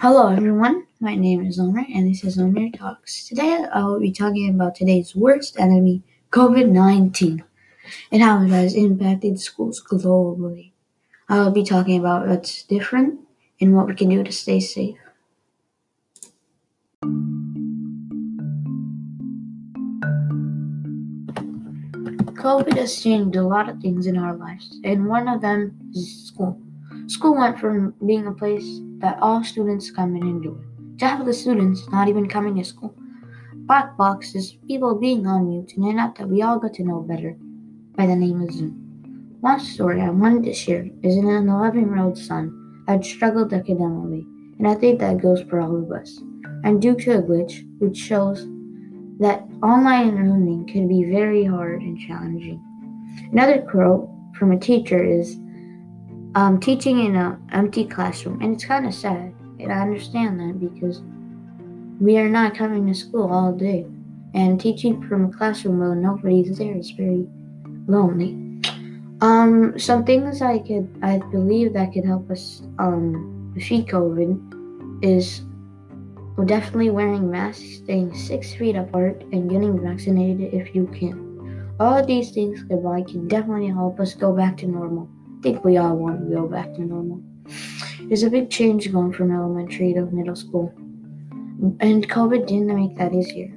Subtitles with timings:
[0.00, 3.26] Hello everyone, my name is Omer and this is Omer Talks.
[3.26, 7.42] Today I will be talking about today's worst enemy, COVID-19,
[8.12, 10.70] and how it has impacted schools globally.
[11.28, 13.18] I will be talking about what's different
[13.60, 14.98] and what we can do to stay safe.
[22.38, 26.28] COVID has changed a lot of things in our lives, and one of them is
[26.28, 26.62] school.
[27.08, 30.60] School went from being a place that all students come and enjoy
[30.98, 32.94] to have the students not even coming to school.
[33.54, 37.00] Black boxes, people being on mute, and an app that we all got to know
[37.00, 37.34] better
[37.96, 39.36] by the name of Zoom.
[39.40, 44.26] One story I wanted to share is an 11 year old son that struggled academically,
[44.58, 46.20] and I think that goes for all of us.
[46.64, 48.46] And due to a glitch, which shows
[49.18, 52.62] that online learning can be very hard and challenging.
[53.32, 55.38] Another quote from a teacher is
[56.34, 59.34] um, teaching in an empty classroom, and it's kind of sad.
[59.60, 61.02] And I understand that because
[62.00, 63.86] we are not coming to school all day,
[64.34, 67.26] and teaching from a classroom where nobody's there is very
[67.86, 68.44] lonely.
[69.20, 75.42] Um, some things I could, I believe that could help us um, defeat COVID is
[76.46, 81.74] definitely wearing masks, staying six feet apart, and getting vaccinated if you can.
[81.80, 85.08] All of these things combined can definitely help us go back to normal
[85.42, 87.22] think we all want to go back to normal.
[88.10, 90.72] It's a big change going from elementary to middle school.
[91.80, 93.52] And COVID didn't make that easier.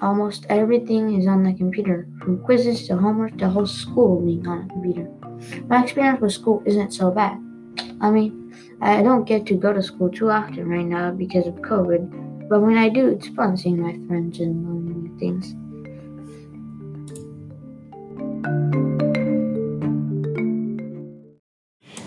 [0.00, 4.64] Almost everything is on the computer, from quizzes to homework to whole school being on
[4.64, 5.08] a computer.
[5.68, 7.38] My experience with school isn't so bad.
[8.00, 11.54] I mean, I don't get to go to school too often right now because of
[11.56, 15.54] COVID, but when I do, it's fun seeing my friends and learning new things.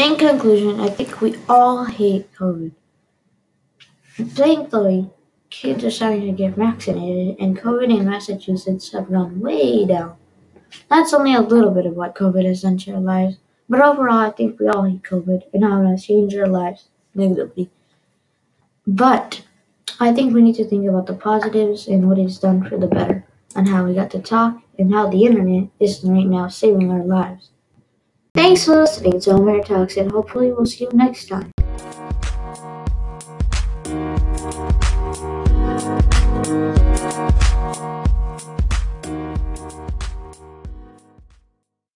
[0.00, 2.72] In conclusion, I think we all hate COVID.
[4.16, 5.10] Thankfully,
[5.50, 10.16] kids are starting to get vaccinated, and COVID in Massachusetts have gone way down.
[10.88, 13.36] That's only a little bit of what COVID has done to our lives,
[13.68, 16.88] but overall, I think we all hate COVID and how it has changed our lives
[17.14, 17.68] negatively.
[18.86, 19.44] But
[20.00, 22.86] I think we need to think about the positives and what it's done for the
[22.86, 26.90] better, and how we got to talk, and how the internet is right now saving
[26.90, 27.50] our lives.
[28.34, 31.52] Thanks for listening to Omer Talks and hopefully we'll see you next time.
[36.42, 36.79] Thank you.